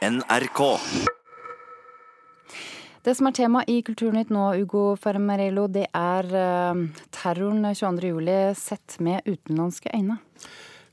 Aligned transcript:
NRK. 0.00 0.60
Det 3.04 3.12
som 3.16 3.26
er 3.28 3.34
tema 3.36 3.60
i 3.68 3.82
Kulturnytt 3.84 4.30
nå, 4.32 4.46
Ugo 4.62 4.94
Fermarello, 4.96 5.66
det 5.68 5.90
er 5.92 6.28
uh, 6.32 7.02
terroren 7.12 7.66
22.07. 7.68 8.30
sett 8.56 8.96
med 9.04 9.28
utenlandske 9.28 9.92
øyne. 9.92 10.16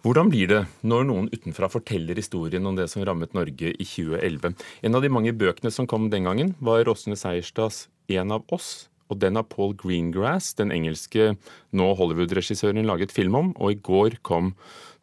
Hvordan 0.03 0.31
blir 0.31 0.51
det 0.51 0.59
når 0.83 1.07
noen 1.07 1.29
utenfra 1.31 1.69
forteller 1.71 2.19
historien 2.19 2.67
om 2.67 2.75
det 2.75 2.89
som 2.91 3.05
rammet 3.07 3.31
Norge 3.35 3.71
i 3.71 3.87
2011? 3.87 4.57
En 4.83 4.99
av 4.99 5.03
de 5.03 5.11
mange 5.11 5.31
bøkene 5.31 5.71
som 5.71 5.87
kom 5.87 6.09
den 6.11 6.27
gangen, 6.27 6.55
var 6.59 6.91
Åsne 6.91 7.15
Seierstads 7.15 7.87
'En 8.09 8.31
av 8.31 8.43
oss'. 8.51 8.89
Og 9.09 9.19
den 9.19 9.37
av 9.37 9.47
Paul 9.47 9.73
Greengrass, 9.73 10.53
den 10.53 10.71
engelske 10.71 11.37
nå 11.71 11.95
Hollywood-regissøren, 11.95 12.83
laget 12.83 13.11
film 13.11 13.35
om. 13.35 13.53
Og 13.55 13.71
i 13.71 13.79
går 13.79 14.19
kom 14.21 14.55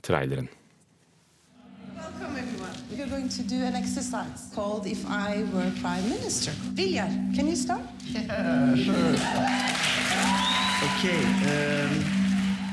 traileren. 0.03 0.49
We're 2.97 3.07
going 3.07 3.29
to 3.29 3.43
do 3.43 3.57
an 3.65 3.75
exercise 3.75 4.51
called 4.55 4.87
If 4.87 5.05
I 5.11 5.43
Were 5.53 5.69
Prime 5.81 6.09
Minister. 6.09 6.53
Viljar, 6.75 7.09
can 7.35 7.49
you 7.49 7.57
start? 7.57 7.83
Yeah, 8.05 8.77
sure. 8.77 8.95
Okay, 10.87 11.25
um, 11.51 11.91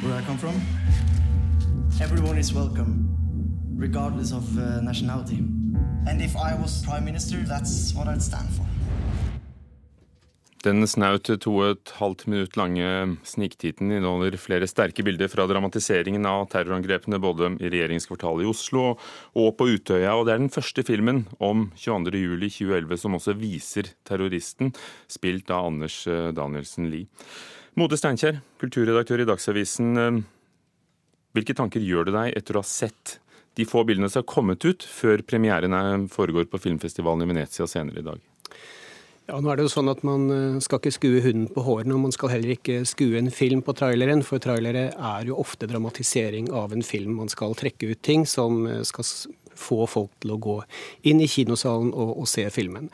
where 0.01 0.13
I 0.13 0.21
come 0.21 0.37
from? 0.37 0.61
Everyone 1.99 2.37
is 2.37 2.53
welcome, 2.53 3.09
regardless 3.73 4.31
of 4.31 4.45
uh, 4.59 4.81
nationality. 4.81 5.37
And 6.07 6.21
if 6.21 6.37
I 6.37 6.53
was 6.53 6.85
Prime 6.85 7.03
Minister, 7.03 7.37
that's 7.37 7.95
what 7.95 8.07
I'd 8.07 8.21
stand 8.21 8.47
for. 8.49 8.65
Den 10.61 10.85
snaut 10.85 11.25
to 11.41 11.51
og 11.57 11.71
et 11.71 11.91
halvt 11.97 12.27
minutt 12.29 12.57
lange 12.59 12.85
sniktiten 13.25 13.89
inneholder 13.89 14.35
flere 14.37 14.67
sterke 14.69 15.01
bilder 15.05 15.29
fra 15.31 15.47
dramatiseringen 15.49 16.27
av 16.29 16.43
terrorangrepene 16.51 17.17
både 17.21 17.49
i 17.57 17.71
regjeringskvartalet 17.73 18.45
i 18.45 18.49
Oslo 18.51 18.83
og 18.91 19.49
på 19.57 19.67
Utøya. 19.71 20.13
Og 20.13 20.27
det 20.27 20.35
er 20.35 20.43
den 20.43 20.53
første 20.53 20.85
filmen 20.85 21.23
om 21.41 21.71
22.07.2011 21.81 23.01
som 23.01 23.17
også 23.17 23.33
viser 23.41 23.89
terroristen, 24.05 24.69
spilt 25.09 25.49
av 25.49 25.71
Anders 25.71 26.03
eh, 26.05 26.29
Danielsen 26.37 26.91
Lie. 26.93 27.09
Mode 27.81 27.97
Steinkjer, 27.97 28.43
kulturredaktør 28.61 29.23
i 29.23 29.29
Dagsavisen. 29.31 29.91
Eh, 29.97 30.21
hvilke 31.33 31.57
tanker 31.57 31.81
gjør 31.81 32.11
det 32.11 32.17
deg 32.19 32.37
etter 32.37 32.59
å 32.59 32.61
ha 32.61 32.69
sett 32.69 33.17
de 33.57 33.65
få 33.65 33.81
bildene 33.87 34.11
som 34.11 34.21
har 34.21 34.29
kommet 34.29 34.61
ut 34.61 34.85
før 34.85 35.25
premieren 35.25 36.05
foregår 36.11 36.45
på 36.53 36.61
filmfestivalen 36.69 37.25
i 37.25 37.33
Venezia 37.33 37.65
senere 37.65 38.05
i 38.05 38.11
dag? 38.11 38.30
Ja, 39.29 39.37
nå 39.39 39.51
er 39.51 39.59
det 39.59 39.67
jo 39.67 39.71
sånn 39.71 39.91
at 39.91 40.01
Man 40.07 40.25
eh, 40.33 40.61
skal 40.63 40.81
ikke 40.81 40.93
skue 40.95 41.21
hunden 41.23 41.49
på 41.53 41.63
hårene, 41.65 41.93
og 41.95 42.05
man 42.07 42.15
skal 42.15 42.33
heller 42.33 42.55
ikke 42.55 42.81
skue 42.89 43.19
en 43.19 43.29
film 43.33 43.61
på 43.65 43.75
traileren. 43.77 44.23
For 44.25 44.41
trailere 44.41 44.89
er 44.91 45.29
jo 45.29 45.37
ofte 45.41 45.69
dramatisering 45.69 46.49
av 46.55 46.73
en 46.75 46.83
film. 46.85 47.19
Man 47.21 47.31
skal 47.31 47.55
trekke 47.57 47.93
ut 47.93 48.01
ting 48.05 48.25
som 48.29 48.65
eh, 48.67 48.81
skal 48.87 49.07
få 49.57 49.85
folk 49.89 50.13
til 50.21 50.33
å 50.35 50.39
gå 50.41 50.57
inn 51.09 51.21
i 51.23 51.29
kinosalen 51.29 51.91
og, 51.91 52.13
og, 52.21 52.27
se 52.29 52.45
filmen. 52.53 52.89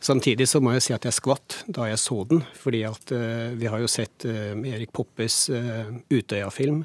Samtidig 0.00 0.48
så 0.48 0.60
må 0.62 0.74
jeg 0.74 0.84
si 0.86 0.94
at 0.96 1.06
jeg 1.06 1.16
skvatt 1.16 1.60
da 1.66 1.88
jeg 1.90 2.00
så 2.02 2.22
den, 2.30 2.42
fordi 2.58 2.84
at 2.88 3.12
uh, 3.14 3.50
vi 3.58 3.68
har 3.70 3.82
jo 3.82 3.90
sett 3.90 4.26
uh, 4.28 4.54
Erik 4.68 4.92
Poppes 4.94 5.40
uh, 5.52 5.90
Utøya-film. 6.08 6.84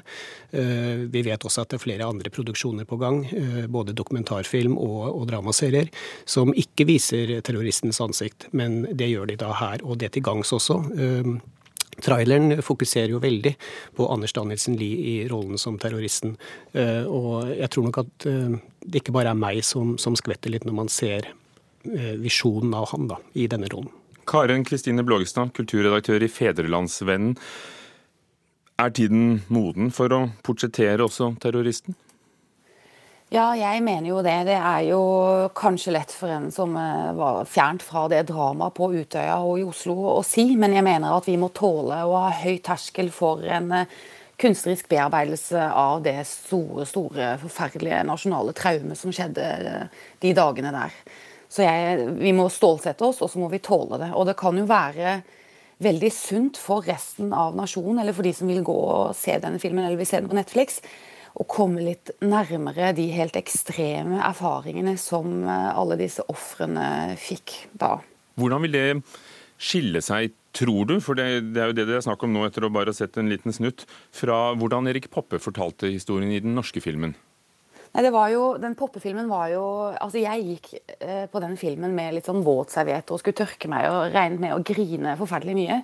vi 1.10 1.20
vet 1.26 1.44
også 1.44 1.64
at 1.64 1.72
det 1.72 1.78
er 1.80 1.82
flere 1.82 2.06
andre 2.06 2.30
produksjoner 2.30 2.86
på 2.86 2.96
gang, 3.00 3.24
både 3.74 3.94
dokumentarfilm 3.96 4.76
og, 4.78 5.00
og 5.08 5.24
dramaserier, 5.26 5.88
som 6.30 6.52
ikke 6.54 6.86
viser 6.86 7.32
terroristens 7.42 7.98
ansikt, 8.04 8.46
men 8.52 8.84
det 8.86 9.10
gjør 9.10 9.32
de 9.32 9.38
da 9.40 9.50
her, 9.58 9.82
og 9.82 9.98
det 9.98 10.12
til 10.14 10.22
gangs 10.22 10.54
også. 10.54 10.78
Traileren 12.02 12.62
fokuserer 12.64 13.12
jo 13.14 13.20
veldig 13.22 13.54
på 13.96 14.08
Anders 14.12 14.34
Danielsen 14.36 14.78
Lie 14.80 15.00
i 15.12 15.14
rollen 15.30 15.60
som 15.60 15.78
terroristen. 15.78 16.36
Eh, 16.72 17.04
og 17.04 17.50
jeg 17.52 17.70
tror 17.74 17.88
nok 17.88 18.00
at 18.04 18.28
eh, 18.30 18.56
det 18.84 19.02
ikke 19.02 19.14
bare 19.16 19.34
er 19.34 19.38
meg 19.38 19.62
som, 19.66 19.96
som 20.00 20.16
skvetter 20.18 20.52
litt 20.54 20.66
når 20.66 20.78
man 20.80 20.92
ser 20.92 21.30
eh, 21.30 22.14
visjonen 22.20 22.74
av 22.76 22.90
han 22.92 23.08
da, 23.12 23.20
i 23.34 23.48
denne 23.50 23.70
rollen. 23.72 23.92
Karen 24.24 24.64
Kristine 24.64 25.04
Blågestad, 25.04 25.52
kulturredaktør 25.56 26.24
i 26.24 26.30
Fedrelandsvennen. 26.32 27.36
Er 28.80 28.90
tiden 28.90 29.42
moden 29.52 29.92
for 29.94 30.10
å 30.10 30.24
portrettere 30.42 31.04
også 31.04 31.34
terroristen? 31.42 31.94
Ja, 33.32 33.54
jeg 33.56 33.80
mener 33.82 34.10
jo 34.10 34.18
det. 34.22 34.34
Det 34.46 34.56
er 34.58 34.82
jo 34.90 34.98
kanskje 35.56 35.94
lett 35.96 36.12
for 36.12 36.28
en 36.30 36.50
som 36.52 36.74
eh, 36.76 37.12
var 37.16 37.46
fjernt 37.48 37.82
fra 37.82 38.04
det 38.12 38.26
dramaet 38.28 38.74
på 38.76 38.90
Utøya 38.92 39.38
og 39.40 39.62
i 39.62 39.64
Oslo 39.64 39.94
å 40.12 40.18
si, 40.26 40.50
men 40.60 40.74
jeg 40.76 40.84
mener 40.84 41.16
at 41.16 41.24
vi 41.26 41.38
må 41.40 41.48
tåle 41.56 42.02
å 42.04 42.18
ha 42.26 42.34
høy 42.42 42.58
terskel 42.62 43.08
for 43.14 43.40
en 43.48 43.72
eh, 43.80 43.94
kunstnerisk 44.38 44.90
bearbeidelse 44.92 45.62
av 45.72 46.02
det 46.04 46.18
store, 46.28 46.84
store, 46.86 47.30
forferdelige 47.40 48.02
nasjonale 48.06 48.52
traumet 48.56 49.00
som 49.00 49.14
skjedde 49.14 49.46
eh, 49.72 50.04
de 50.22 50.34
dagene 50.36 50.74
der. 50.74 51.00
Så 51.48 51.64
jeg, 51.64 52.04
vi 52.20 52.34
må 52.36 52.50
stålsette 52.52 53.08
oss, 53.08 53.22
og 53.24 53.32
så 53.32 53.40
må 53.40 53.48
vi 53.48 53.62
tåle 53.64 54.02
det. 54.04 54.10
Og 54.12 54.28
det 54.28 54.36
kan 54.36 54.58
jo 54.58 54.68
være 54.68 55.16
veldig 55.82 56.12
sunt 56.12 56.60
for 56.60 56.84
resten 56.86 57.32
av 57.34 57.56
nasjonen, 57.56 58.02
eller 58.02 58.14
for 58.14 58.26
de 58.26 58.34
som 58.36 58.52
vil 58.52 58.62
gå 58.66 58.76
og 58.76 59.16
se 59.16 59.40
denne 59.42 59.62
filmen, 59.62 59.86
eller 59.86 59.98
vil 59.98 60.12
se 60.12 60.20
den 60.20 60.30
på 60.30 60.38
Netflix, 60.38 60.82
å 61.34 61.46
komme 61.50 61.82
litt 61.82 62.12
nærmere 62.22 62.92
de 62.94 63.08
helt 63.14 63.36
ekstreme 63.38 64.20
erfaringene 64.22 64.94
som 65.00 65.42
eh, 65.42 65.70
alle 65.74 65.98
disse 66.00 66.24
ofrene 66.30 67.16
fikk 67.20 67.56
da. 67.72 67.96
Hvordan 68.38 68.64
vil 68.66 68.74
det 68.74 68.86
skille 69.64 70.02
seg, 70.04 70.34
tror 70.54 70.86
du, 70.90 70.96
for 71.02 71.18
det, 71.18 71.54
det, 71.54 71.60
er 71.62 71.70
jo 71.70 71.76
det 71.78 71.86
det 71.88 71.98
er 71.98 72.06
snakk 72.06 72.22
om 72.26 72.34
nå 72.34 72.44
etter 72.46 72.66
å 72.66 72.72
bare 72.74 72.92
ha 72.92 72.96
sett 72.96 73.18
en 73.18 73.30
liten 73.30 73.54
snutt, 73.54 73.86
fra 74.14 74.52
hvordan 74.58 74.90
Erik 74.90 75.10
Poppe 75.14 75.40
fortalte 75.42 75.90
historien 75.90 76.30
i 76.34 76.42
den 76.42 76.54
norske 76.58 76.82
filmen? 76.84 77.16
Nei, 77.94 78.02
det 78.02 78.10
var 78.10 78.30
jo, 78.32 78.42
Den 78.58 78.74
poppefilmen 78.74 79.28
var 79.30 79.52
jo 79.52 79.62
altså 79.92 80.18
Jeg 80.18 80.42
gikk 80.48 80.70
eh, 80.98 81.26
på 81.30 81.42
den 81.42 81.54
filmen 81.60 81.94
med 81.94 82.16
litt 82.16 82.26
sånn 82.26 82.42
våt 82.42 82.74
serviett 82.74 83.12
og 83.14 83.20
skulle 83.22 83.38
tørke 83.38 83.70
meg 83.70 83.86
og 83.86 84.08
regnet 84.14 84.42
med 84.42 84.54
å 84.56 84.62
grine 84.66 85.14
forferdelig 85.20 85.54
mye. 85.60 85.76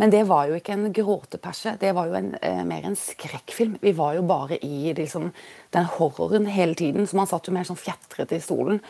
Men 0.00 0.12
det 0.14 0.22
var 0.30 0.48
jo 0.48 0.56
ikke 0.56 0.72
en 0.72 0.92
gråteperse, 0.96 1.74
det 1.82 1.90
var 1.96 2.08
jo 2.08 2.16
en, 2.16 2.30
eh, 2.40 2.62
mer 2.64 2.86
en 2.88 2.96
skrekkfilm. 2.96 3.76
Vi 3.82 3.92
var 3.92 4.14
jo 4.16 4.22
bare 4.24 4.56
i 4.64 4.94
liksom, 4.96 5.28
den 5.76 5.90
horroren 5.98 6.48
hele 6.48 6.74
tiden, 6.74 7.04
så 7.04 7.18
man 7.20 7.28
satt 7.28 7.50
jo 7.50 7.52
mer 7.52 7.68
sånn 7.68 7.80
fjetret 7.80 8.32
i 8.32 8.40
stolen. 8.40 8.80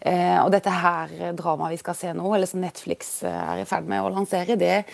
Eh, 0.00 0.38
og 0.40 0.48
dette 0.54 0.72
her 0.72 1.12
dramaet 1.36 1.76
vi 1.76 1.82
skal 1.82 1.98
se 1.98 2.14
nå, 2.16 2.32
eller 2.32 2.48
som 2.48 2.64
Netflix 2.64 3.18
eh, 3.28 3.36
er 3.52 3.60
i 3.60 3.68
ferd 3.68 3.92
med 3.92 4.00
å 4.00 4.12
lansere, 4.14 4.56
det 4.56 4.86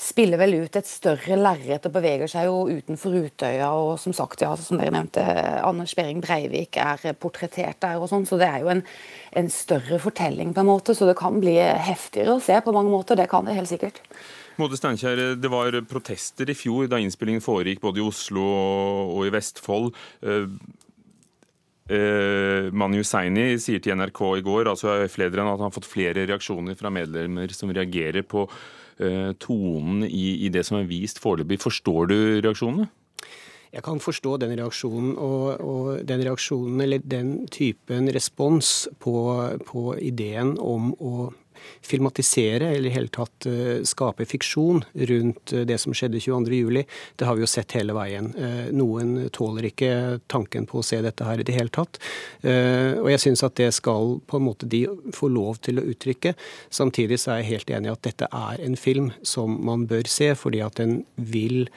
spiller 0.00 0.40
vel 0.40 0.54
ut 0.62 0.76
et 0.78 0.88
større 0.88 1.36
lerret 1.36 1.84
og 1.86 1.92
beveger 1.92 2.30
seg 2.30 2.48
jo 2.48 2.64
utenfor 2.70 3.14
Utøya. 3.26 3.68
Og 3.76 3.94
som 4.00 4.14
sagt, 4.16 4.42
ja, 4.44 4.54
som 4.56 4.80
dere 4.80 4.94
nevnte, 4.94 5.24
Anders 5.66 5.94
Behring 5.98 6.22
Breivik 6.24 6.78
er 6.80 7.12
portrettert 7.20 7.80
der 7.84 8.00
og 8.00 8.08
sånn. 8.10 8.26
Så 8.28 8.40
det 8.40 8.48
er 8.48 8.64
jo 8.64 8.72
en, 8.72 8.82
en 9.36 9.52
større 9.52 10.00
fortelling 10.02 10.54
på 10.56 10.64
en 10.64 10.70
måte, 10.70 10.96
så 10.96 11.08
det 11.08 11.18
kan 11.20 11.40
bli 11.42 11.58
heftigere 11.60 12.38
å 12.38 12.44
se 12.44 12.56
på 12.64 12.74
mange 12.76 12.92
måter. 12.92 13.18
Det 13.20 13.28
kan 13.30 13.46
det 13.46 13.58
helt 13.58 13.70
sikkert. 13.70 14.00
Mode 14.60 14.76
Steinkjer, 14.76 15.22
det 15.40 15.52
var 15.52 15.76
protester 15.88 16.50
i 16.50 16.56
fjor 16.56 16.88
da 16.90 16.98
innspillingen 17.00 17.44
foregikk 17.44 17.80
både 17.84 18.00
i 18.00 18.04
Oslo 18.04 18.44
og 19.14 19.22
i 19.28 19.32
Vestfold. 19.32 19.94
Uh, 20.24 20.50
uh, 21.92 22.68
Manu 22.72 22.98
Hussaini 23.00 23.54
sier 23.62 23.80
til 23.84 23.96
NRK 24.00 24.20
i 24.40 24.44
går 24.44 24.72
altså 24.72 24.98
flere 25.12 25.32
at 25.32 25.48
han 25.54 25.68
har 25.68 25.76
fått 25.76 25.88
flere 25.88 26.26
reaksjoner 26.28 26.76
fra 26.76 26.92
medlemmer 26.92 27.52
som 27.56 27.72
reagerer 27.72 28.26
på 28.26 28.48
tonen 29.40 30.04
i, 30.04 30.46
i, 30.46 30.48
det 30.52 30.64
som 30.68 30.80
er 30.80 30.88
vist 30.90 31.20
foreløpig. 31.22 31.60
Forstår 31.62 32.10
du 32.10 32.16
reaksjonene? 32.44 32.88
Jeg 33.70 33.84
kan 33.86 34.00
forstå 34.02 34.36
den 34.42 34.56
reaksjonen, 34.58 35.12
og, 35.14 35.60
og, 35.62 36.00
den 36.08 36.24
reaksjonen, 36.26 36.80
eller 36.82 37.04
den 37.06 37.46
typen 37.54 38.10
respons 38.14 38.88
på, 38.98 39.14
på 39.66 39.94
ideen 40.02 40.56
om 40.58 40.90
å 40.98 41.30
filmatisere 41.82 42.70
eller 42.74 42.90
i 42.90 42.94
hele 42.94 43.12
tatt 43.12 43.46
eh, 43.48 43.82
skape 43.86 44.26
fiksjon 44.28 44.82
rundt 45.10 45.52
eh, 45.52 45.64
det 45.68 45.78
som 45.82 45.94
skjedde 45.96 46.20
22.07. 46.22 46.84
Det 47.16 47.28
har 47.28 47.38
vi 47.38 47.44
jo 47.44 47.50
sett 47.50 47.76
hele 47.78 47.96
veien. 47.96 48.32
Eh, 48.36 48.66
noen 48.76 49.28
tåler 49.34 49.70
ikke 49.70 49.92
tanken 50.30 50.68
på 50.70 50.80
å 50.80 50.86
se 50.86 51.00
dette 51.04 51.26
her 51.26 51.40
i 51.40 51.46
det 51.46 51.56
hele 51.56 51.72
tatt. 51.72 52.00
Og 52.40 53.08
jeg 53.10 53.20
syns 53.22 53.42
at 53.46 53.56
det 53.58 53.70
skal 53.74 54.16
på 54.28 54.38
en 54.38 54.44
måte 54.44 54.68
de 54.70 54.82
få 55.14 55.28
lov 55.32 55.60
til 55.64 55.80
å 55.80 55.86
uttrykke. 55.92 56.34
Samtidig 56.72 57.20
så 57.20 57.34
er 57.34 57.42
jeg 57.42 57.50
helt 57.50 57.72
enig 57.76 57.90
i 57.90 57.94
at 57.94 58.04
dette 58.06 58.28
er 58.34 58.62
en 58.64 58.76
film 58.78 59.10
som 59.26 59.56
man 59.66 59.86
bør 59.90 60.08
se, 60.10 60.32
fordi 60.38 60.62
at 60.64 60.80
den 60.80 61.02
vil 61.16 61.68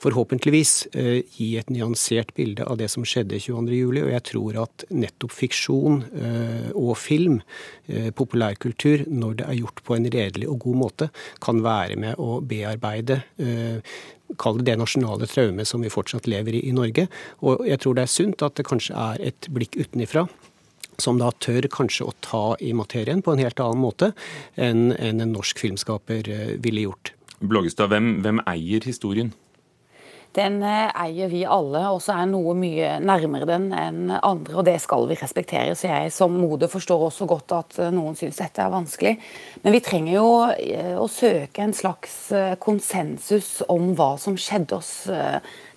forhåpentligvis 0.00 0.72
eh, 0.96 1.20
gi 1.36 1.50
et 1.60 1.70
nyansert 1.72 2.32
bilde 2.36 2.64
av 2.64 2.78
det 2.80 2.88
som 2.92 3.04
skjedde 3.06 3.40
22.07. 3.40 4.00
Og 4.04 4.12
jeg 4.14 4.24
tror 4.30 4.60
at 4.64 4.84
nettopp 4.92 5.34
fiksjon 5.36 6.00
eh, 6.16 6.70
og 6.78 6.94
film, 7.00 7.40
eh, 7.90 8.08
populærkultur, 8.16 9.04
når 9.10 9.40
det 9.40 9.48
er 9.48 9.58
gjort 9.60 9.82
på 9.84 9.98
en 9.98 10.08
redelig 10.14 10.48
og 10.50 10.64
god 10.64 10.80
måte, 10.84 11.10
kan 11.44 11.60
være 11.64 12.00
med 12.00 12.20
å 12.20 12.40
bearbeide 12.40 13.22
Kall 14.38 14.60
det 14.60 14.68
det 14.68 14.76
nasjonale 14.78 15.26
traumet 15.26 15.66
som 15.66 15.82
vi 15.82 15.90
fortsatt 15.90 16.28
lever 16.30 16.54
i 16.54 16.60
i 16.68 16.74
Norge. 16.74 17.08
Og 17.42 17.64
jeg 17.66 17.80
tror 17.82 17.96
det 17.98 18.04
er 18.04 18.12
sunt 18.12 18.44
at 18.46 18.54
det 18.54 18.66
kanskje 18.68 18.94
er 18.94 19.24
et 19.26 19.48
blikk 19.50 19.74
utenifra 19.74 20.28
som 21.02 21.18
da 21.18 21.32
tør 21.42 21.66
kanskje 21.72 22.06
å 22.06 22.14
ta 22.22 22.44
i 22.62 22.70
materien 22.76 23.24
på 23.26 23.34
en 23.34 23.42
helt 23.42 23.58
annen 23.64 23.82
måte 23.82 24.12
enn 24.54 24.92
en 24.92 25.24
norsk 25.32 25.58
filmskaper 25.58 26.30
ville 26.62 26.86
gjort. 26.86 27.14
Blågestad, 27.40 27.90
hvem, 27.90 28.20
hvem 28.22 28.42
eier 28.52 28.86
historien? 28.86 29.32
Den 30.36 30.60
eh, 30.62 30.90
eier 30.94 31.30
vi 31.30 31.40
alle, 31.42 31.80
og 31.90 31.98
så 32.04 32.14
er 32.14 32.28
noe 32.30 32.52
mye 32.54 32.92
nærmere 33.02 33.48
den 33.50 33.70
enn 33.74 34.12
andre. 34.14 34.60
og 34.60 34.66
Det 34.68 34.76
skal 34.78 35.08
vi 35.10 35.18
respektere. 35.18 35.74
Så 35.74 35.88
jeg 35.90 36.12
som 36.14 36.36
moder 36.38 36.70
forstår 36.70 37.08
også 37.08 37.26
godt 37.30 37.54
at 37.56 37.78
eh, 37.82 37.90
noen 37.94 38.14
syns 38.18 38.38
dette 38.38 38.62
er 38.62 38.70
vanskelig. 38.70 39.16
Men 39.64 39.74
vi 39.74 39.80
trenger 39.82 40.14
jo 40.14 40.28
eh, 40.54 40.94
å 40.94 41.08
søke 41.10 41.64
en 41.64 41.74
slags 41.74 42.18
konsensus 42.62 43.58
om 43.66 43.90
hva 43.98 44.12
som 44.22 44.38
skjedde 44.38 44.78
oss 44.78 44.92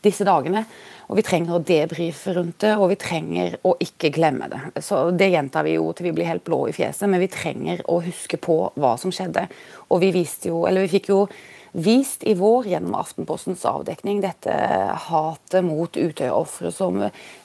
disse 0.05 0.25
dagene. 0.27 0.67
Og 1.09 1.17
vi 1.17 1.25
trenger 1.25 1.57
å 1.57 1.63
debrife 1.65 2.35
rundt 2.37 2.61
det, 2.63 2.75
og 2.77 2.91
vi 2.93 2.99
trenger 3.01 3.57
å 3.65 3.73
ikke 3.81 4.13
glemme 4.13 4.47
det. 4.53 4.61
Så 4.85 5.09
Det 5.17 5.31
gjentar 5.33 5.65
vi 5.65 5.75
jo 5.79 5.89
til 5.93 6.11
vi 6.11 6.13
blir 6.19 6.29
helt 6.29 6.45
blå 6.45 6.67
i 6.69 6.75
fjeset, 6.75 7.09
men 7.09 7.23
vi 7.23 7.31
trenger 7.31 7.81
å 7.89 7.99
huske 8.05 8.37
på 8.37 8.59
hva 8.77 8.93
som 9.01 9.11
skjedde. 9.13 9.47
Og 9.89 10.05
vi, 10.05 10.13
jo, 10.45 10.63
vi 10.69 10.87
fikk 10.93 11.11
jo 11.11 11.25
vist 11.73 12.23
i 12.23 12.33
vår 12.37 12.67
gjennom 12.69 12.95
Aftenpostens 12.95 13.65
avdekning 13.65 14.21
dette 14.21 14.53
hatet 15.07 15.65
mot 15.65 15.97
Utøya-ofre 15.97 16.71
som 16.73 16.99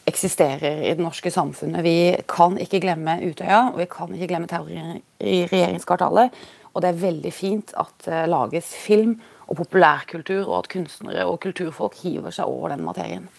eksisterer 0.08 0.82
i 0.84 0.92
det 0.92 1.04
norske 1.04 1.32
samfunnet. 1.32 1.84
Vi 1.84 2.12
kan 2.28 2.58
ikke 2.60 2.82
glemme 2.84 3.18
Utøya, 3.24 3.70
og 3.72 3.80
vi 3.80 3.88
kan 3.90 4.12
ikke 4.12 4.28
glemme 4.34 4.50
terror 4.50 4.68
i 4.72 5.40
regjeringskvartalet. 5.48 6.36
Og 6.74 6.84
det 6.84 6.92
er 6.92 7.00
veldig 7.00 7.32
fint 7.32 7.72
at 7.80 8.04
det 8.04 8.26
lages 8.28 8.68
film 8.76 9.16
og 9.48 9.56
populærkultur, 9.62 10.44
og 10.44 10.58
at 10.60 10.70
kunstnere 10.74 11.24
og 11.26 11.40
kulturfolk 11.42 11.96
hiver 12.02 12.34
seg 12.34 12.52
over 12.52 12.74
den 12.74 12.84
materien. 12.84 13.30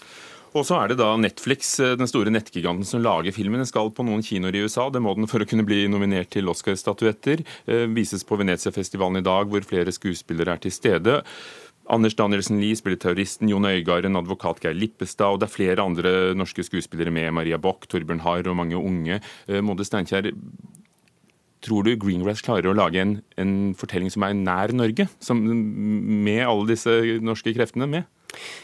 Og 0.58 0.66
så 0.66 0.80
er 0.80 0.90
det 0.90 0.98
da 0.98 1.12
Netflix, 1.20 1.76
eh, 1.80 1.96
den 2.00 2.10
store 2.10 2.34
nettgiganten 2.34 2.88
som 2.88 3.04
lager 3.04 3.36
filmen. 3.36 3.62
Den 3.62 3.70
skal 3.70 3.92
på 3.94 4.06
noen 4.06 4.24
kinoer 4.26 4.56
i 4.56 4.64
USA. 4.66 4.90
Det 4.90 5.02
må 5.02 5.14
den 5.16 5.30
for 5.30 5.44
å 5.44 5.48
kunne 5.48 5.66
bli 5.68 5.84
nominert 5.88 6.32
til 6.34 6.50
Oscar-statuetter. 6.50 7.46
Eh, 7.68 7.86
vises 7.94 8.26
på 8.26 8.38
Venezia-festivalen 8.40 9.22
i 9.22 9.26
dag, 9.26 9.50
hvor 9.50 9.62
flere 9.62 9.94
skuespillere 9.94 10.58
er 10.58 10.64
til 10.64 10.74
stede. 10.74 11.22
Anders 11.90 12.14
Danielsen 12.14 12.60
Lie 12.62 12.78
spiller 12.78 12.98
terroristen, 12.98 13.50
Jon 13.50 13.66
Øigarden, 13.66 14.18
advokat 14.18 14.62
Geir 14.62 14.78
Lippestad, 14.78 15.34
og 15.34 15.40
det 15.40 15.50
er 15.50 15.56
flere 15.58 15.86
andre 15.86 16.12
norske 16.38 16.66
skuespillere 16.66 17.12
med. 17.14 17.34
Maria 17.34 17.58
Bock, 17.58 17.88
Torbjørn 17.90 18.22
Harr 18.22 18.50
og 18.50 18.58
mange 18.58 18.78
unge. 18.78 19.22
Eh, 19.48 19.62
Mode 19.62 19.86
Steinkjer, 19.86 20.34
tror 21.62 21.84
du 21.84 21.96
Greengrass 22.00 22.42
klarer 22.42 22.70
å 22.70 22.78
lage 22.78 23.02
en, 23.02 23.22
en 23.38 23.76
fortelling 23.78 24.10
som 24.10 24.24
er 24.26 24.38
nær 24.38 24.74
Norge? 24.74 25.10
Som, 25.20 25.44
med 25.46 26.46
alle 26.46 26.72
disse 26.74 27.20
norske 27.22 27.54
kreftene 27.54 27.90
med? 27.90 28.10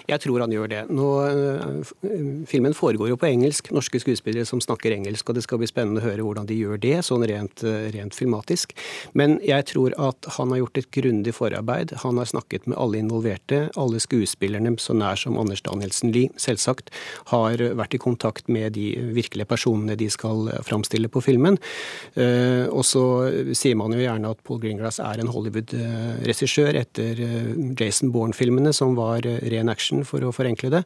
Jeg 0.05 0.21
tror 0.21 0.43
han 0.43 0.53
gjør 0.53 0.69
det. 0.69 0.81
Nå, 0.93 1.07
eh, 1.25 2.43
filmen 2.49 2.75
foregår 2.77 3.09
jo 3.09 3.17
på 3.17 3.29
engelsk. 3.29 3.71
Norske 3.73 3.99
skuespillere 4.01 4.45
som 4.45 4.61
snakker 4.61 4.93
engelsk, 4.93 5.29
og 5.29 5.37
det 5.37 5.45
skal 5.45 5.61
bli 5.61 5.69
spennende 5.69 6.01
å 6.01 6.05
høre 6.05 6.25
hvordan 6.25 6.45
de 6.49 6.57
gjør 6.59 6.79
det, 6.81 6.97
sånn 7.05 7.25
rent, 7.25 7.63
eh, 7.65 7.89
rent 7.95 8.13
filmatisk. 8.13 8.75
Men 9.13 9.39
jeg 9.41 9.65
tror 9.71 9.95
at 9.97 10.29
han 10.37 10.53
har 10.53 10.61
gjort 10.61 10.77
et 10.77 10.91
grundig 10.91 11.33
forarbeid. 11.33 11.95
Han 12.03 12.17
har 12.17 12.29
snakket 12.29 12.67
med 12.67 12.77
alle 12.77 13.01
involverte. 13.01 13.71
Alle 13.75 13.99
skuespillerne, 13.99 14.75
så 14.77 14.93
nær 14.93 15.17
som 15.17 15.37
Anders 15.37 15.61
Danielsen 15.61 16.13
Lie, 16.13 16.29
selvsagt, 16.37 16.91
har 17.33 17.57
vært 17.57 17.95
i 17.95 18.01
kontakt 18.01 18.47
med 18.47 18.73
de 18.73 18.95
virkelige 19.15 19.47
personene 19.47 19.97
de 19.97 20.09
skal 20.09 20.49
framstille 20.61 21.09
på 21.09 21.23
filmen. 21.23 21.57
Eh, 22.15 22.67
og 22.69 22.83
så 22.85 23.55
sier 23.55 23.75
man 23.75 23.91
jo 23.91 24.03
gjerne 24.03 24.29
at 24.29 24.43
Paul 24.43 24.59
Greengrass 24.59 24.99
er 24.99 25.19
en 25.19 25.31
Hollywood-regissør 25.33 26.75
etter 26.75 27.15
Jason 27.79 28.11
Bourne-filmene, 28.11 28.73
som 28.73 28.95
var 28.95 29.25
ren 29.25 29.64
action, 29.71 30.03
for 30.07 30.23
å 30.23 30.31
forenkle 30.35 30.71
det. 30.73 30.81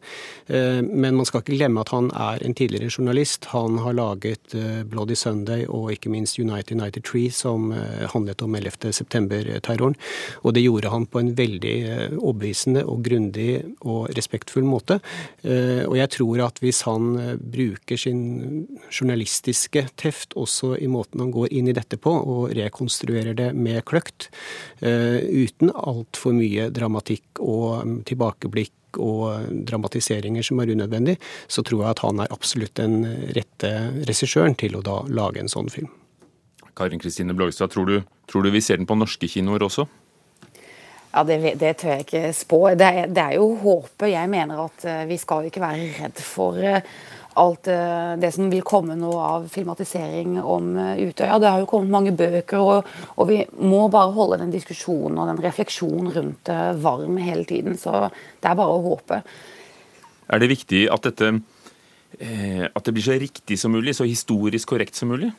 Eh, 0.48 0.80
men 0.82 1.18
man 1.18 1.28
skal 1.28 1.44
ikke 1.44 1.58
glemme 1.58 1.84
at 1.84 1.92
han 1.94 2.10
er 2.16 2.44
en 2.46 2.56
tidligere 2.58 2.92
journalist. 2.92 3.50
Han 3.54 3.80
har 3.84 3.98
laget 3.98 4.56
eh, 4.58 4.82
Bloody 4.90 5.18
Sunday 5.20 5.66
og 5.68 5.92
ikke 5.94 6.12
minst 6.14 6.40
United 6.40 6.76
United 6.78 7.06
Tree, 7.08 7.32
som 7.34 7.72
eh, 7.76 8.06
handlet 8.14 8.44
om 8.46 8.56
11. 8.56 8.92
september-terroren. 8.96 9.98
Og 10.44 10.56
det 10.56 10.66
gjorde 10.66 10.94
han 10.94 11.08
på 11.10 11.22
en 11.22 11.34
veldig 11.38 11.76
overbevisende 12.20 12.84
og 12.90 13.04
grundig 13.06 13.50
og 13.88 14.10
respektfull 14.18 14.66
måte. 14.68 15.00
Og 15.44 15.96
jeg 15.98 16.12
tror 16.14 16.42
at 16.46 16.60
hvis 16.64 16.82
han 16.88 17.38
bruker 17.40 18.00
sin 18.00 18.22
journalistiske 18.90 19.86
teft 20.00 20.36
også 20.40 20.74
i 20.80 20.90
måten 20.92 21.24
han 21.24 21.32
går 21.34 21.54
inn 21.56 21.70
i 21.70 21.76
dette 21.76 22.00
på, 22.02 22.12
og 22.12 22.54
rekonstruerer 22.58 23.38
det 23.38 23.50
med 23.58 23.84
kløkt, 23.90 24.30
uten 24.82 25.74
altfor 25.74 26.36
mye 26.36 26.70
dramatikk 26.74 27.42
og 27.44 27.86
mm, 27.86 27.98
tilbakeblikk 28.10 28.59
blikk 28.60 29.00
og 29.00 29.48
dramatiseringer 29.70 30.46
som 30.46 30.60
er 30.60 30.74
unødvendig, 30.74 31.18
så 31.48 31.64
tror 31.66 31.84
jeg 31.84 31.96
at 31.96 32.04
han 32.06 32.20
er 32.24 32.36
absolutt 32.36 32.76
den 32.80 33.02
rette 33.38 33.72
regissøren 34.10 34.58
til 34.60 34.78
å 34.78 34.84
da 34.86 35.02
lage 35.08 35.42
en 35.42 35.52
sånn 35.52 35.70
film. 35.74 35.90
Karin 36.80 37.02
Kristine 37.02 37.36
Blågstad, 37.36 37.74
tror 37.74 37.86
du, 37.86 37.98
tror 38.30 38.46
du 38.46 38.54
vi 38.54 38.62
ser 38.64 38.80
den 38.80 38.88
på 38.88 38.98
norske 38.98 39.28
kinoer 39.28 39.66
også? 39.68 39.88
Ja, 41.10 41.24
det, 41.26 41.40
det, 41.58 41.74
tør 41.82 41.96
jeg 41.96 42.06
ikke 42.06 42.34
spå. 42.38 42.60
Det 42.78 42.86
er, 42.86 43.08
det 43.10 43.24
er, 43.24 43.38
jo 43.40 43.48
håpet. 43.64 44.12
Jeg 44.12 44.30
mener 44.30 44.62
at 44.68 44.86
eh, 44.86 45.06
vi 45.10 45.18
skal 45.18 45.48
ikke 45.50 45.64
være 45.64 45.88
redd 45.98 46.22
for 46.22 46.60
eh, 46.62 46.86
alt 47.34 47.68
eh, 47.68 48.16
det 48.20 48.32
som 48.34 48.50
vil 48.52 48.64
komme 48.66 48.96
nå 48.98 49.12
av 49.22 49.48
filmatisering 49.52 50.40
om 50.42 50.72
eh, 50.78 51.04
Utøya. 51.10 51.38
Det 51.40 51.52
har 51.52 51.62
jo 51.62 51.70
kommet 51.70 51.94
mange 51.94 52.14
bøker, 52.18 52.60
og, 52.60 52.90
og, 53.16 53.30
vi 53.30 53.44
må 53.62 53.86
bare 53.94 54.16
holde 54.16 54.42
den 54.42 54.54
diskusjonen 54.54 55.20
og 55.20 55.30
den 55.30 55.44
refleksjonen 55.44 56.12
rundt 56.16 56.44
det 56.50 56.60
varm 56.84 57.20
hele 57.22 57.46
tiden. 57.50 57.78
Så 57.80 58.08
det 58.10 58.50
er 58.50 58.60
bare 58.60 58.76
å 58.76 58.84
håpe. 58.90 59.22
Er 60.30 60.42
det 60.42 60.52
viktig 60.52 60.86
at 60.94 61.06
dette 61.10 61.32
eh, 61.34 62.66
at 62.68 62.84
det 62.86 62.96
blir 62.96 63.06
så 63.06 63.20
riktig 63.20 63.60
som 63.62 63.74
mulig, 63.76 63.96
så 63.98 64.08
historisk 64.10 64.74
korrekt 64.74 64.98
som 64.98 65.14
mulig? 65.14 65.32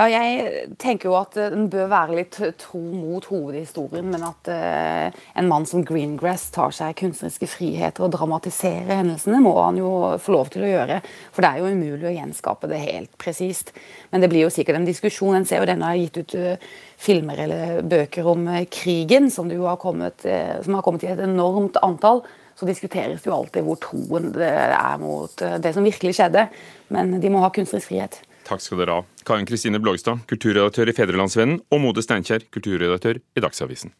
Ja, 0.00 0.06
jeg 0.08 0.70
tenker 0.80 1.10
jo 1.10 1.16
at 1.18 1.34
den 1.36 1.66
bør 1.68 1.90
være 1.90 2.14
litt 2.16 2.38
tro 2.56 2.78
mot 2.80 3.26
hovedhistorien, 3.28 4.06
men 4.08 4.22
at 4.24 4.48
uh, 4.48 5.18
en 5.36 5.50
mann 5.50 5.66
som 5.68 5.82
Greengrass 5.84 6.46
tar 6.54 6.72
seg 6.72 6.94
kunstneriske 6.96 7.44
friheter 7.52 8.06
og 8.06 8.14
dramatiserer 8.14 8.94
hendelsene, 8.94 9.42
må 9.44 9.52
han 9.58 9.76
jo 9.76 9.90
få 10.16 10.32
lov 10.32 10.48
til 10.54 10.64
å 10.64 10.70
gjøre. 10.70 11.02
For 11.36 11.44
det 11.44 11.50
er 11.50 11.60
jo 11.60 11.74
umulig 11.74 12.08
å 12.08 12.14
gjenskape 12.14 12.70
det 12.70 12.78
helt 12.80 13.12
presist. 13.20 13.74
Men 14.08 14.24
det 14.24 14.30
blir 14.32 14.46
jo 14.46 14.54
sikkert 14.54 14.80
en 14.80 14.88
diskusjon. 14.88 15.36
En 15.36 15.44
ser 15.44 15.60
jo 15.60 15.68
denne 15.68 15.92
har 15.92 16.00
gitt 16.00 16.16
ut 16.22 16.38
uh, 16.40 16.72
filmer 17.04 17.44
eller 17.44 17.84
bøker 17.92 18.32
om 18.32 18.48
uh, 18.48 18.62
krigen, 18.72 19.28
som, 19.28 19.52
har 19.52 19.76
kommet, 19.84 20.24
som 20.24 20.80
har 20.80 20.86
kommet 20.86 21.04
i 21.04 21.12
et 21.12 21.26
enormt 21.28 21.76
antall 21.84 22.24
så 22.56 22.66
diskuteres 22.68 23.20
det 23.20 23.28
jo 23.28 23.36
alltid 23.36 23.64
hvor 23.64 23.76
troen 23.80 24.32
det 24.32 24.48
er 24.48 24.96
mot 25.00 25.44
det 25.60 25.76
som 25.76 25.84
virkelig 25.84 26.16
skjedde. 26.16 26.48
Men 26.92 27.18
de 27.20 27.32
må 27.32 27.44
ha 27.44 27.52
kunstnerisk 27.52 27.92
frihet. 27.92 28.20
Takk 28.50 28.64
skal 28.64 28.80
dere 28.82 28.98
ha. 28.98 29.02
Karin 29.26 29.46
Kristine 29.46 29.78
Blågstad, 29.78 30.24
kulturredaktør 30.30 30.90
i 30.90 30.94
Fedrelandsvennen, 30.96 31.60
og 31.70 31.82
Mode 31.84 32.02
Steinkjer, 32.02 32.48
kulturredaktør 32.50 33.20
i 33.22 33.44
Dagsavisen. 33.44 33.94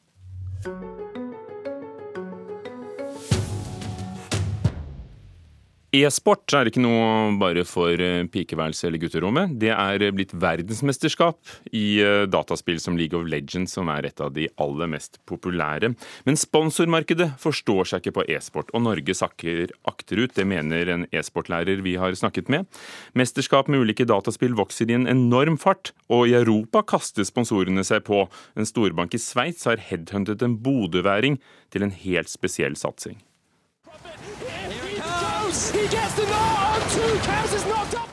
E-sport 5.91 6.53
er 6.55 6.69
ikke 6.71 6.83
noe 6.85 7.33
bare 7.41 7.65
for 7.67 7.91
pikeværelse 7.91 8.29
pikeværelset 8.31 8.87
eller 8.87 9.01
gutterommet. 9.03 9.55
Det 9.59 9.73
er 9.75 10.05
blitt 10.15 10.31
verdensmesterskap 10.39 11.51
i 11.75 11.99
eh, 11.99 12.27
dataspill 12.31 12.79
som 12.79 12.95
League 12.95 13.19
of 13.19 13.27
Legends, 13.27 13.75
som 13.75 13.91
er 13.91 14.07
et 14.07 14.23
av 14.23 14.31
de 14.37 14.47
aller 14.63 14.87
mest 14.93 15.19
populære. 15.27 15.91
Men 16.29 16.39
sponsormarkedet 16.39 17.33
forstår 17.43 17.91
seg 17.91 18.05
ikke 18.05 18.21
på 18.21 18.27
e-sport, 18.37 18.71
og 18.71 18.85
Norge 18.87 19.17
sakker 19.19 19.75
akterut. 19.91 20.37
Det 20.37 20.47
mener 20.47 20.93
en 20.95 21.09
e-sportlærer 21.11 21.83
vi 21.83 21.97
har 21.99 22.15
snakket 22.15 22.53
med. 22.55 22.71
Mesterskap 23.19 23.67
med 23.67 23.83
ulike 23.83 24.07
dataspill 24.07 24.55
vokser 24.61 24.93
i 24.93 24.99
en 25.01 25.11
enorm 25.11 25.59
fart, 25.59 25.91
og 26.07 26.31
i 26.31 26.37
Europa 26.39 26.85
kaster 26.95 27.27
sponsorene 27.27 27.83
seg 27.83 28.07
på. 28.07 28.29
En 28.55 28.69
storbank 28.69 29.19
i 29.19 29.23
Sveits 29.23 29.67
har 29.67 29.83
headhuntet 29.91 30.47
en 30.47 30.55
bodøværing 30.63 31.43
til 31.75 31.89
en 31.89 31.97
helt 32.07 32.31
spesiell 32.31 32.79
satsing. 32.79 33.19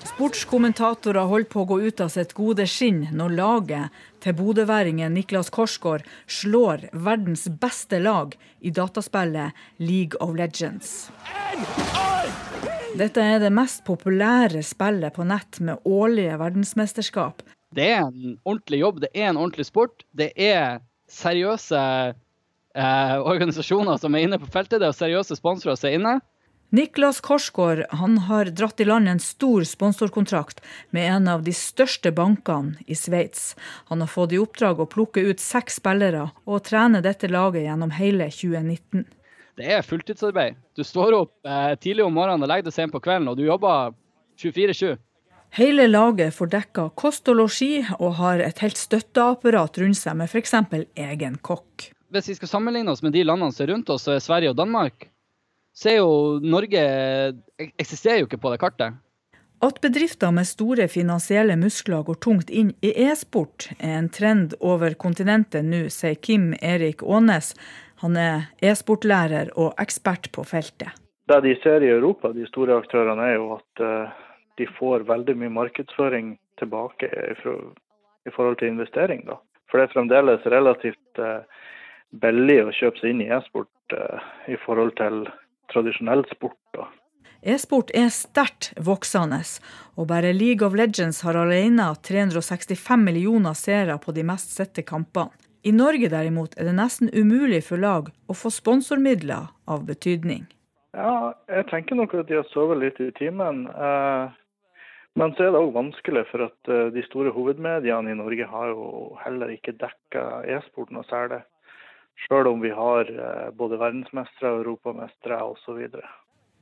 Sportskommentatorer 0.07 1.27
holder 1.29 1.49
på 1.49 1.61
å 1.61 1.67
gå 1.69 1.77
ut 1.87 2.01
av 2.01 2.09
sitt 2.13 2.33
gode 2.37 2.65
skinn 2.69 3.03
når 3.15 3.35
laget 3.37 3.97
til 4.25 4.35
bodøværingen 4.37 5.13
Niklas 5.13 5.49
Korsgaard 5.53 6.05
slår 6.25 6.87
verdens 6.93 7.45
beste 7.61 7.99
lag 8.01 8.33
i 8.59 8.73
dataspillet 8.73 9.57
League 9.77 10.17
of 10.21 10.33
Legends. 10.37 11.09
Dette 12.97 13.21
er 13.21 13.41
det 13.43 13.51
mest 13.53 13.83
populære 13.85 14.63
spillet 14.65 15.13
på 15.13 15.25
nett 15.29 15.59
med 15.61 15.85
årlige 15.85 16.37
verdensmesterskap. 16.41 17.43
Det 17.77 17.91
er 17.93 18.07
en 18.07 18.37
ordentlig 18.41 18.79
jobb, 18.81 19.03
det 19.03 19.11
er 19.13 19.29
en 19.29 19.37
ordentlig 19.37 19.67
sport. 19.67 20.01
Det 20.17 20.31
er 20.33 20.79
seriøse 21.11 21.77
eh, 21.77 23.15
organisasjoner 23.21 24.01
som 24.01 24.15
er 24.15 24.25
inne 24.25 24.41
på 24.41 24.49
feltet, 24.49 24.81
det 24.81 24.89
er 24.89 24.97
seriøse 24.97 25.37
sponsorer 25.37 25.77
som 25.77 25.91
er 25.91 25.99
inne. 25.99 26.15
Niklas 26.69 27.21
Korsgaard 27.21 27.86
han 27.89 28.17
har 28.17 28.45
dratt 28.45 28.79
i 28.79 28.86
land 28.86 29.07
en 29.07 29.19
stor 29.19 29.63
sponsorkontrakt 29.63 30.59
med 30.89 31.12
en 31.12 31.27
av 31.31 31.43
de 31.43 31.53
største 31.55 32.12
bankene 32.12 32.75
i 32.88 32.95
Sveits. 32.95 33.55
Han 33.88 34.03
har 34.03 34.12
fått 34.12 34.36
i 34.36 34.39
oppdrag 34.41 34.81
å 34.83 34.89
plukke 34.91 35.24
ut 35.29 35.39
seks 35.39 35.79
spillere 35.79 36.25
og 36.43 36.65
trene 36.67 37.00
dette 37.05 37.31
laget 37.31 37.69
gjennom 37.69 37.95
hele 37.95 38.27
2019. 38.27 39.07
Det 39.57 39.71
er 39.77 39.88
fulltidsarbeid. 39.88 40.59
Du 40.75 40.83
står 40.83 41.15
opp 41.15 41.47
eh, 41.47 41.71
tidlig 41.79 42.03
om 42.03 42.13
morgenen 42.19 42.43
og 42.43 42.51
legger 42.51 42.67
deg 42.67 42.75
sent 42.75 42.91
på 42.91 43.00
kvelden, 43.00 43.31
og 43.31 43.39
du 43.39 43.47
jobber 43.47 43.95
24-7. 44.36 45.00
Hele 45.55 45.88
laget 45.88 46.36
får 46.36 46.51
dekka 46.51 46.89
kost 47.00 47.31
og 47.31 47.39
losji, 47.45 47.86
og 47.95 48.19
har 48.19 48.43
et 48.43 48.59
helt 48.59 48.77
støtteapparat 48.77 49.79
rundt 49.79 50.03
seg 50.03 50.19
med 50.19 50.27
f.eks. 50.27 50.57
egen 51.00 51.39
kokk. 51.39 51.93
Hvis 52.12 52.27
vi 52.27 52.41
skal 52.41 52.57
sammenligne 52.57 52.91
oss 52.91 53.01
med 53.01 53.15
de 53.15 53.24
landene 53.24 53.55
som 53.55 53.63
er 53.63 53.71
rundt 53.71 53.95
oss, 53.95 54.03
så 54.03 54.17
er 54.17 54.25
Sverige 54.27 54.51
og 54.51 54.59
Danmark 54.59 55.07
så 55.77 55.91
er 55.91 56.00
jo 56.00 56.13
Norge 56.41 56.84
eksisterer 57.57 58.24
jo 58.24 58.29
ikke 58.29 58.41
på 58.41 58.53
det 58.53 58.62
kartet. 58.63 58.98
At 59.62 59.79
bedrifter 59.81 60.29
med 60.34 60.46
store 60.46 60.86
finansielle 60.89 61.55
muskler 61.57 62.03
går 62.05 62.17
tungt 62.22 62.51
inn 62.53 62.75
i 62.86 62.91
e-sport, 63.07 63.72
er 63.81 63.96
en 63.98 64.10
trend 64.13 64.53
over 64.62 64.93
kontinentet 65.01 65.65
nå, 65.65 65.88
sier 65.93 66.17
Kim 66.22 66.51
Erik 66.62 67.01
Aanes. 67.01 67.55
Han 68.03 68.17
er 68.22 68.51
e-sportlærer 68.62 69.50
og 69.57 69.74
ekspert 69.81 70.29
på 70.34 70.46
feltet. 70.46 70.93
Det 71.27 71.41
de 71.43 71.55
ser 71.63 71.84
i 71.84 71.89
Europa, 71.89 72.29
de 72.34 72.46
store 72.48 72.77
aktørene, 72.77 73.25
er 73.25 73.39
jo 73.39 73.50
at 73.57 73.81
uh, 73.81 74.13
de 74.62 74.69
får 74.77 75.07
veldig 75.10 75.36
mye 75.41 75.55
markedsføring 75.57 76.36
tilbake 76.62 77.10
i, 77.10 77.34
forhold 77.41 78.60
til 78.62 78.69
investering. 78.69 79.25
Da. 79.25 79.41
For 79.67 79.81
det 79.81 79.89
er 79.89 79.96
fremdeles 79.96 80.46
relativt 80.53 81.22
uh, 81.22 81.41
billig 82.22 82.62
å 82.63 82.77
kjøpe 82.77 83.01
seg 83.01 83.13
inn 83.13 83.25
i 83.25 83.31
e-sport 83.34 83.98
uh, 83.98 84.22
i 84.48 84.62
forhold 84.63 84.93
til 85.01 85.25
tradisjonell 85.74 86.25
sport. 86.31 86.57
Da. 86.75 86.88
E-sport 87.47 87.91
er 87.95 88.09
sterkt 88.12 88.71
voksende, 88.81 89.43
og 89.95 90.09
bare 90.09 90.33
League 90.33 90.65
of 90.65 90.75
Legends 90.75 91.21
har 91.24 91.38
alene 91.38 91.86
365 92.03 93.03
millioner 93.03 93.53
seere 93.57 94.00
på 94.01 94.15
de 94.15 94.25
mest 94.25 94.55
sette 94.57 94.83
kampene. 94.83 95.31
I 95.67 95.74
Norge 95.75 96.07
derimot 96.07 96.53
er 96.55 96.69
det 96.69 96.77
nesten 96.77 97.09
umulig 97.12 97.63
for 97.67 97.81
lag 97.81 98.07
å 98.29 98.33
få 98.38 98.51
sponsormidler 98.53 99.50
av 99.67 99.83
betydning. 99.88 100.45
Ja, 100.95 101.33
jeg 101.51 101.67
tenker 101.69 101.97
nok 102.00 102.13
at 102.15 102.29
de 102.29 102.38
har 102.39 102.47
sovet 102.53 102.79
litt 102.79 103.01
i 103.03 103.09
timen. 103.17 103.65
Eh, 103.67 104.36
men 105.19 105.33
så 105.36 105.47
er 105.47 105.51
det 105.53 105.59
òg 105.59 105.74
vanskelig, 105.75 106.24
for 106.31 106.45
at 106.47 106.71
eh, 106.71 106.88
de 106.93 107.03
store 107.09 107.33
hovedmediene 107.36 108.13
i 108.13 108.17
Norge 108.17 108.47
har 108.47 108.71
jo 108.71 108.88
heller 109.25 109.51
ikke 109.53 109.75
dekka 109.81 110.24
e-sport 110.55 110.93
noe 110.95 111.05
særlig. 111.09 111.41
Sjøl 112.25 112.50
om 112.50 112.62
vi 112.63 112.71
har 112.74 113.09
eh, 113.12 113.50
både 113.53 113.77
verdensmestere, 113.77 114.55
europamestere 114.62 115.38
osv. 115.43 115.86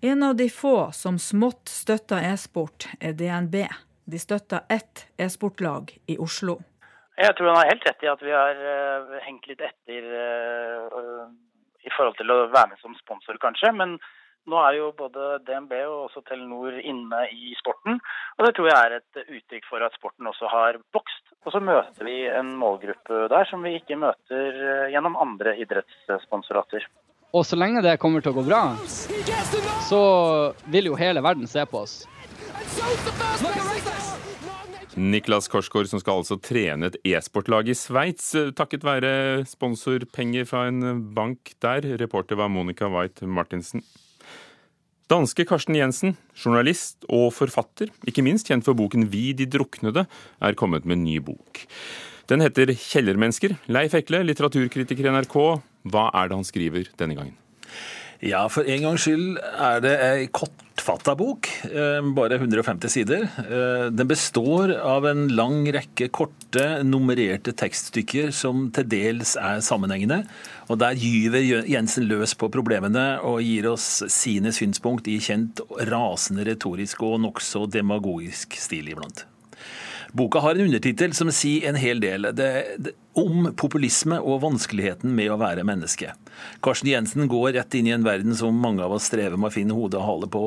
En 0.05 0.23
av 0.23 0.35
de 0.35 0.49
få 0.51 0.91
som 0.91 1.19
smått 1.21 1.71
støtter 1.71 2.25
e-sport, 2.33 2.89
er 2.99 3.15
DNB. 3.17 3.63
De 4.05 4.19
støtter 4.21 4.67
ett 4.69 5.07
e-sportlag 5.17 5.95
i 6.11 6.17
Oslo. 6.21 6.59
Jeg 7.15 7.31
tror 7.37 7.47
han 7.47 7.61
har 7.61 7.71
helt 7.71 7.87
rett 7.87 8.03
i 8.03 8.11
at 8.11 8.21
vi 8.21 8.33
har 8.35 8.59
uh, 8.59 9.15
hengt 9.23 9.47
litt 9.47 9.63
etter 9.63 10.09
uh, 10.11 11.23
i 11.87 11.91
forhold 11.95 12.17
til 12.19 12.33
å 12.33 12.41
være 12.51 12.73
med 12.73 12.81
som 12.83 12.97
sponsor, 12.99 13.39
kanskje. 13.39 13.71
Men 13.71 13.95
nå 14.45 14.59
er 14.61 14.77
jo 14.77 14.91
både 14.97 15.39
DNB 15.47 15.73
og 15.87 16.07
også 16.07 16.21
Telenor 16.27 16.75
inne 16.77 17.21
i 17.33 17.53
sporten. 17.57 17.97
Og 18.37 18.45
det 18.45 18.53
tror 18.57 18.69
jeg 18.69 18.77
er 18.77 18.97
et 18.99 19.21
uttrykk 19.23 19.65
for 19.69 19.85
at 19.85 19.95
sporten 19.97 20.29
også 20.29 20.49
har 20.51 20.77
vokst. 20.93 21.23
Og 21.45 21.53
så 21.53 21.61
møter 21.61 22.05
vi 22.05 22.19
en 22.29 22.53
målgruppe 22.59 23.25
der 23.31 23.49
som 23.49 23.65
vi 23.65 23.75
ikke 23.79 23.97
møter 24.01 24.61
gjennom 24.93 25.17
andre 25.21 25.55
idrettssponsorater. 25.61 26.85
Og 27.35 27.43
så 27.45 27.57
lenge 27.59 27.81
det 27.83 27.97
kommer 27.99 28.23
til 28.23 28.31
å 28.31 28.37
gå 28.37 28.45
bra, 28.47 28.61
så 29.89 30.01
vil 30.71 30.91
jo 30.91 30.99
hele 30.99 31.23
verden 31.25 31.49
se 31.51 31.65
på 31.67 31.81
oss. 31.83 32.05
Niklas 34.95 35.49
Korsgaard, 35.51 35.89
som 35.91 35.99
skal 35.99 36.21
altså 36.21 36.37
trene 36.39 36.87
et 36.87 36.95
e-sportlag 37.03 37.67
i 37.67 37.75
Sveits, 37.75 38.29
takket 38.55 38.85
være 38.87 39.11
sponsorpenger 39.49 40.47
fra 40.47 40.69
en 40.69 41.01
bank 41.17 41.51
der. 41.65 41.89
Reporter 41.99 42.39
var 42.39 42.47
Monica 42.53 42.87
White 42.87 43.27
Martinsen. 43.27 43.83
Danske 45.05 45.43
Karsten 45.45 45.75
Jensen, 45.77 46.15
journalist 46.33 47.03
og 47.13 47.27
forfatter, 47.35 47.91
ikke 48.09 48.23
minst 48.25 48.47
kjent 48.49 48.65
for 48.65 48.73
boken 48.73 49.05
'Vi 49.05 49.33
de 49.37 49.45
druknede', 49.45 50.07
er 50.41 50.57
kommet 50.57 50.85
med 50.85 50.97
en 50.97 51.03
ny 51.05 51.19
bok. 51.19 51.61
Den 52.27 52.41
heter 52.41 52.73
'Kjellermennesker'. 52.73 53.53
Leif 53.67 53.93
Ekle, 53.93 54.23
litteraturkritiker 54.25 55.05
i 55.05 55.13
NRK. 55.13 55.61
Hva 55.85 56.09
er 56.09 56.27
det 56.27 56.37
han 56.37 56.43
skriver 56.43 56.89
denne 56.97 57.13
gangen? 57.13 57.37
Ja, 58.23 58.45
for 58.47 58.67
en 58.67 58.85
gangs 58.85 59.03
skyld 59.03 59.35
er 59.41 59.81
det 59.83 59.93
ei 59.99 60.27
kortfatta 60.31 61.17
bok, 61.19 61.49
eh, 61.67 61.99
bare 62.15 62.39
150 62.39 62.89
sider. 62.89 63.27
Eh, 63.43 63.89
den 63.91 64.07
består 64.07 64.71
av 64.79 65.05
en 65.05 65.27
lang 65.35 65.65
rekke 65.75 66.07
korte, 66.09 66.81
nummererte 66.87 67.51
tekststykker 67.51 68.31
som 68.31 68.69
til 68.71 68.87
dels 68.87 69.35
er 69.35 69.59
sammenhengende. 69.59 70.23
Og 70.69 70.79
der 70.79 70.95
gyver 70.95 71.67
Jensen 71.67 72.07
løs 72.07 72.33
på 72.33 72.49
problemene 72.49 73.19
og 73.21 73.41
gir 73.43 73.67
oss 73.73 74.03
sine 74.07 74.55
synspunkt 74.55 75.07
i 75.11 75.19
kjent 75.19 75.59
rasende 75.91 76.47
retorisk 76.47 77.03
og 77.03 77.19
nokså 77.19 77.67
demagogisk 77.69 78.55
stil 78.55 78.95
iblant. 78.95 79.25
Boka 80.13 80.39
har 80.39 80.55
en 80.55 80.67
undertittel 80.67 81.13
som 81.17 81.31
sier 81.33 81.69
en 81.69 81.79
hel 81.79 82.01
del 82.03 82.29
det, 82.37 82.49
det, 82.77 82.93
om 83.15 83.49
populisme 83.55 84.19
og 84.19 84.41
vanskeligheten 84.43 85.13
med 85.15 85.31
å 85.31 85.39
være 85.39 85.65
menneske. 85.67 86.11
Karsten 86.65 86.91
Jensen 86.91 87.29
går 87.31 87.55
rett 87.55 87.77
inn 87.77 87.87
i 87.87 87.95
en 87.95 88.05
verden 88.05 88.35
som 88.35 88.57
mange 88.59 88.83
av 88.83 88.95
oss 88.95 89.07
strever 89.09 89.39
med 89.39 89.51
å 89.51 89.55
finne 89.55 89.77
hodet 89.77 90.01
og 90.01 90.07
hale 90.09 90.29
på. 90.31 90.43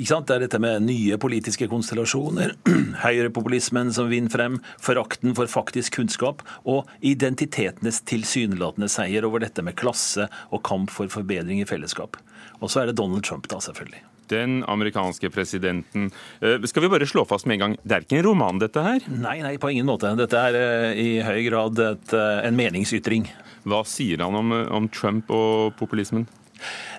Det 0.00 0.32
er 0.32 0.44
dette 0.46 0.60
med 0.62 0.86
nye 0.86 1.18
politiske 1.20 1.68
konstellasjoner, 1.68 2.54
høyrepopulismen 3.04 3.92
som 3.92 4.08
vinner 4.08 4.32
frem, 4.32 4.60
forakten 4.80 5.36
for 5.36 5.50
faktisk 5.50 5.98
kunnskap 5.98 6.44
og 6.64 6.88
identitetenes 7.04 8.00
tilsynelatende 8.08 8.88
seier 8.88 9.28
over 9.28 9.44
dette 9.44 9.64
med 9.66 9.76
klasse 9.80 10.30
og 10.48 10.64
kamp 10.64 10.94
for 10.94 11.12
forbedring 11.12 11.60
i 11.60 11.68
fellesskap. 11.68 12.16
Og 12.60 12.72
så 12.72 12.84
er 12.84 12.90
det 12.90 13.00
Donald 13.02 13.26
Trump, 13.28 13.50
da, 13.50 13.60
selvfølgelig 13.60 14.09
den 14.30 14.60
amerikanske 14.70 15.30
presidenten. 15.34 16.10
Eh, 16.40 16.62
skal 16.70 16.86
vi 16.86 16.92
bare 16.92 17.08
slå 17.08 17.26
fast 17.28 17.46
med 17.46 17.58
en 17.58 17.64
gang, 17.64 17.76
det 17.82 17.96
er 17.96 18.06
ikke 18.06 18.20
en 18.20 18.26
roman, 18.30 18.60
dette 18.62 18.82
her? 18.84 19.06
Nei, 19.10 19.38
nei, 19.44 19.56
på 19.60 19.72
ingen 19.74 19.88
måte. 19.90 20.12
Dette 20.18 20.40
er 20.50 20.58
eh, 20.58 21.00
i 21.00 21.08
høy 21.26 21.40
grad 21.48 21.80
et, 21.84 22.16
eh, 22.16 22.42
en 22.48 22.58
meningsytring. 22.58 23.28
Hva 23.68 23.82
sier 23.84 24.22
han 24.24 24.36
om, 24.38 24.54
om 24.72 24.88
Trump 24.88 25.30
og 25.34 25.74
populismen? 25.80 26.28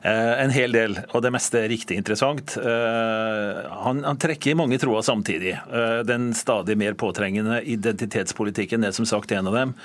Eh, 0.01 0.43
en 0.43 0.53
hel 0.53 0.73
del, 0.73 0.97
og 1.13 1.21
det 1.21 1.31
meste 1.33 1.59
er 1.61 1.69
riktig 1.69 1.97
interessant. 1.99 2.55
Eh, 2.57 3.59
han, 3.85 4.01
han 4.05 4.19
trekker 4.21 4.53
i 4.53 4.57
mange 4.57 4.79
tråder 4.81 5.05
samtidig. 5.05 5.53
Eh, 5.53 6.01
den 6.07 6.31
stadig 6.37 6.77
mer 6.79 6.97
påtrengende 6.99 7.59
identitetspolitikken 7.61 8.87
er 8.87 8.95
som 8.97 9.05
sagt 9.09 9.31
en 9.35 9.51
av 9.51 9.57
dem. 9.59 9.75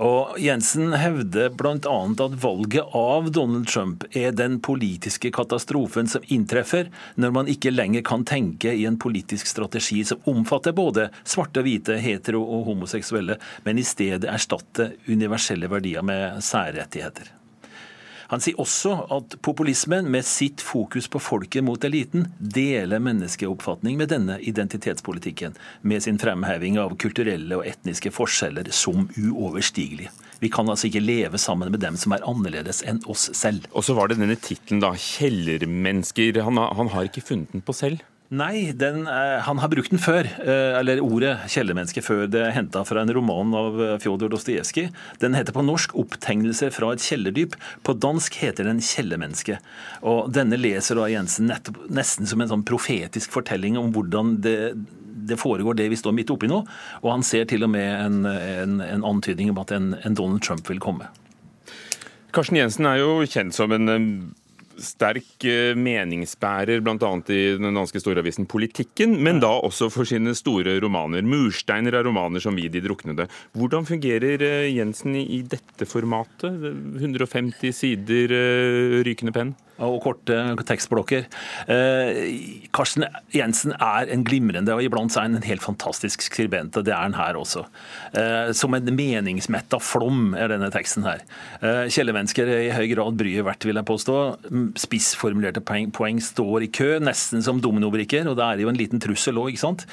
Og 0.00 0.38
Jensen 0.40 0.96
hevder 0.96 1.52
bl.a. 1.52 1.76
at 1.76 2.38
valget 2.42 2.96
av 2.96 3.30
Donald 3.36 3.68
Trump 3.68 4.06
er 4.16 4.32
den 4.36 4.58
politiske 4.64 5.32
katastrofen 5.34 6.08
som 6.08 6.24
inntreffer 6.32 6.90
når 7.20 7.36
man 7.36 7.52
ikke 7.52 7.74
lenger 7.74 8.04
kan 8.06 8.24
tenke 8.26 8.72
i 8.72 8.86
en 8.88 8.98
politisk 9.00 9.48
strategi 9.50 10.02
som 10.08 10.24
omfatter 10.30 10.76
både 10.76 11.10
svarte 11.24 11.60
og 11.60 11.68
hvite, 11.68 11.98
hetero 12.00 12.42
og 12.42 12.66
homoseksuelle, 12.70 13.38
men 13.66 13.80
i 13.80 13.86
stedet 13.86 14.30
erstatte 14.30 14.94
universelle 15.08 15.68
verdier 15.70 16.04
med 16.06 16.40
særrettigheter. 16.44 17.36
Han 18.32 18.42
sier 18.42 18.58
også 18.62 18.94
at 19.14 19.36
populismen, 19.46 20.10
med 20.10 20.26
sitt 20.26 20.62
fokus 20.64 21.08
på 21.10 21.20
folket 21.22 21.64
mot 21.66 21.82
eliten, 21.86 22.26
deler 22.38 23.02
menneskeoppfatning 23.02 23.98
med 24.00 24.10
denne 24.12 24.38
identitetspolitikken, 24.42 25.56
med 25.82 26.04
sin 26.06 26.18
fremheving 26.22 26.80
av 26.82 26.96
kulturelle 27.00 27.60
og 27.60 27.66
etniske 27.68 28.12
forskjeller 28.14 28.72
som 28.74 29.08
uoverstigelige. 29.14 30.10
Vi 30.42 30.50
kan 30.52 30.68
altså 30.68 30.90
ikke 30.90 31.04
leve 31.04 31.38
sammen 31.40 31.70
med 31.72 31.80
dem 31.80 31.96
som 32.00 32.12
er 32.12 32.26
annerledes 32.28 32.82
enn 32.84 33.00
oss 33.08 33.30
selv. 33.36 33.64
Og 33.72 33.86
så 33.86 33.96
var 33.96 34.10
det 34.10 34.18
denne 34.20 34.36
tittelen, 34.36 34.82
da. 34.84 34.92
'Kjellermennesker'. 34.92 36.42
Han, 36.44 36.60
han 36.60 36.92
har 36.92 37.08
ikke 37.08 37.24
funnet 37.24 37.54
den 37.54 37.64
på 37.64 37.72
selv? 37.76 38.04
Nei, 38.28 38.72
den, 38.74 39.06
eh, 39.06 39.38
han 39.40 39.58
har 39.62 39.68
brukt 39.70 39.90
den 39.90 40.00
før. 40.02 40.26
Eh, 40.26 40.78
eller 40.78 40.98
ordet 40.98 41.46
'kjellermenneske' 41.46 42.02
før. 42.02 42.26
Det 42.26 42.40
er 42.42 42.50
henta 42.50 42.82
fra 42.84 43.02
en 43.02 43.14
roman 43.14 43.54
av 43.54 43.80
eh, 43.80 43.98
Fjodor 43.98 44.28
Dostojevskij. 44.28 44.90
Den 45.20 45.34
heter 45.34 45.52
på 45.52 45.62
norsk 45.62 45.94
'Opptegnelser 45.94 46.72
fra 46.72 46.92
et 46.92 46.98
kjellerdyp'. 46.98 47.54
På 47.84 47.94
dansk 47.94 48.34
heter 48.34 48.64
den 48.64 48.80
'Kjellermenneske'. 48.80 49.58
Og 50.02 50.32
denne 50.32 50.58
leser 50.58 50.96
da 50.96 51.06
Jensen 51.06 51.52
nesten 51.88 52.26
som 52.26 52.40
en 52.40 52.48
sånn 52.48 52.64
profetisk 52.64 53.30
fortelling 53.30 53.78
om 53.78 53.92
hvordan 53.92 54.40
det, 54.40 54.74
det 54.74 55.38
foregår 55.38 55.76
det 55.76 55.88
vi 55.88 55.96
står 55.96 56.12
midt 56.12 56.30
oppi 56.30 56.48
nå. 56.48 56.66
Og 57.04 57.10
han 57.12 57.22
ser 57.22 57.44
til 57.44 57.62
og 57.62 57.70
med 57.70 58.06
en, 58.06 58.26
en, 58.26 58.80
en 58.80 59.04
antydning 59.04 59.50
om 59.50 59.58
at 59.58 59.70
en, 59.70 59.94
en 60.02 60.14
Donald 60.14 60.42
Trump 60.42 60.68
vil 60.68 60.80
komme. 60.80 61.06
Karsten 62.32 62.56
Jensen 62.56 62.86
er 62.86 62.98
jo 62.98 63.22
kjent 63.22 63.54
som 63.54 63.70
en 63.70 64.34
sterk 64.82 65.44
eh, 65.48 65.74
meningsbærer 65.78 66.82
bl.a. 66.84 67.10
i 67.32 67.40
den 67.58 67.76
danske 67.76 68.00
storavisen 68.02 68.48
Politikken, 68.50 69.16
men 69.22 69.40
da 69.42 69.50
også 69.66 69.90
for 69.92 70.08
sine 70.08 70.34
store 70.36 70.78
romaner. 70.82 71.22
'Mursteiner' 71.26 71.96
er 71.96 72.06
romaner 72.06 72.42
som 72.42 72.56
'Vi 72.56 72.68
de 72.68 72.82
druknede'. 72.84 73.28
Hvordan 73.52 73.86
fungerer 73.86 74.42
eh, 74.42 74.76
Jensen 74.76 75.16
i 75.16 75.42
dette 75.42 75.86
formatet? 75.86 76.60
150 77.00 77.72
sider 77.72 78.32
eh, 78.32 79.02
rykende 79.06 79.32
penn? 79.32 79.54
Og 79.82 79.98
korte 80.04 80.36
tekstblokker. 80.66 81.26
Eh, 81.72 82.20
Karsten 82.74 83.06
Jensen 83.34 83.74
er 83.76 84.10
en 84.12 84.24
glimrende 84.26 84.74
og 84.74 84.84
iblant 84.84 85.14
er 85.16 85.26
han 85.26 85.38
en 85.38 85.46
helt 85.46 85.64
fantastisk 85.64 86.24
skribent. 86.24 86.76
og 86.76 86.86
Det 86.86 86.94
er 86.94 87.02
han 87.02 87.16
her 87.18 87.36
også. 87.36 87.66
Eh, 88.16 88.52
som 88.56 88.74
en 88.74 88.92
meningsmetta 88.96 89.80
flom 89.82 90.34
er 90.34 90.48
denne 90.54 90.70
teksten 90.72 91.04
her. 91.04 91.24
Eh, 91.60 91.86
Kjellermennesker 91.92 92.48
er 92.48 92.64
i 92.66 92.74
høy 92.74 92.86
grad 92.94 93.18
bryet 93.20 93.44
verdt, 93.46 93.68
vil 93.68 93.76
jeg 93.76 93.88
påstå. 93.90 94.16
Spissformulerte 94.80 95.64
poeng, 95.64 95.90
poeng, 95.92 96.20
står 96.22 96.66
i 96.66 96.72
kø, 96.72 96.96
nesten 97.04 97.44
som 97.44 97.60
dominobrikker, 97.60 98.26
og 98.30 98.38
det 98.38 98.46
er 98.46 98.64
jo 98.64 98.72
en 98.72 98.80
liten 98.80 99.02
trussel 99.02 99.36
òg, 99.40 99.52
ikke 99.52 99.64
sant. 99.66 99.86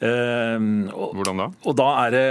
Hvordan 0.00 1.40
da? 1.40 1.48
Og 1.64 1.76
da 1.78 1.88
er 2.04 2.14
det 2.14 2.26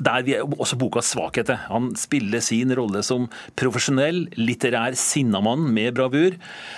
der 0.00 0.24
vi 0.26 0.36
også 0.40 0.78
bokas 0.80 1.12
svakheter. 1.14 1.60
Han 1.68 1.90
spiller 1.98 2.42
sin 2.44 2.72
rolle 2.76 3.02
som 3.06 3.28
profesjonell, 3.60 4.24
litterær 4.38 4.96
sinnamann 4.98 5.66
med 5.74 5.94
bravur, 5.98 6.36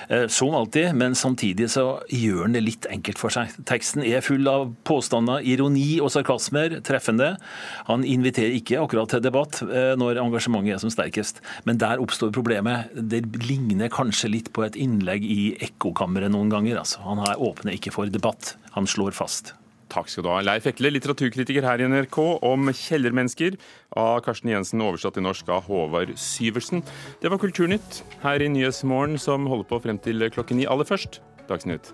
eh, 0.08 0.26
som 0.32 0.56
alltid, 0.58 0.92
men 0.98 1.16
samtidig 1.18 1.70
så 1.72 2.02
gjør 2.10 2.46
han 2.46 2.56
det 2.56 2.64
litt 2.66 2.88
enkelt 2.90 3.20
for 3.20 3.34
seg. 3.34 3.54
Teksten 3.68 4.04
er 4.06 4.24
full 4.24 4.48
av 4.50 4.72
påstander, 4.88 5.44
ironi 5.46 6.00
og 6.02 6.12
sarkasmer, 6.14 6.80
treffende. 6.86 7.36
Han 7.90 8.06
inviterer 8.08 8.58
ikke 8.58 8.80
akkurat 8.82 9.14
til 9.14 9.24
debatt 9.24 9.62
eh, 9.66 9.94
når 10.00 10.22
engasjementet 10.22 10.76
er 10.76 10.82
som 10.82 10.92
sterkest, 10.92 11.42
men 11.68 11.80
der 11.82 12.02
oppstår 12.02 12.34
problemet. 12.34 12.92
Det 12.92 13.24
ligner 13.46 13.92
kanskje 13.92 14.32
litt 14.32 14.52
på 14.54 14.66
et 14.66 14.78
innlegg 14.78 15.24
i 15.24 15.56
ekkokammeret 15.62 16.32
noen 16.34 16.52
ganger. 16.52 16.82
Altså. 16.82 17.02
Han 17.06 17.22
her 17.22 17.40
åpner 17.40 17.78
ikke 17.78 17.94
for 17.94 18.10
debatt, 18.12 18.56
han 18.76 18.88
slår 18.88 19.14
fast. 19.16 19.54
Takk 19.92 20.08
skal 20.08 20.24
du 20.24 20.30
ha. 20.32 20.40
Leif 20.40 20.64
Ekle, 20.70 20.88
litteraturkritiker 20.94 21.66
her 21.68 21.82
i 21.82 21.88
NRK, 21.90 22.18
om 22.48 22.70
'Kjellermennesker' 22.72 23.58
av 23.92 24.22
Karsten 24.24 24.48
Jensen, 24.48 24.80
oversatt 24.80 25.18
til 25.18 25.26
norsk 25.26 25.48
av 25.52 25.66
Håvard 25.68 26.14
Syversen. 26.16 26.80
Det 27.20 27.28
var 27.28 27.38
Kulturnytt 27.42 28.00
her 28.22 28.40
i 28.40 28.48
Nyhetsmorgen, 28.48 29.18
som 29.20 29.44
holder 29.46 29.68
på 29.68 29.82
frem 29.84 29.98
til 30.00 30.30
klokken 30.30 30.56
ni. 30.56 30.64
Aller 30.64 30.88
først 30.88 31.20
Dagsnytt. 31.48 31.92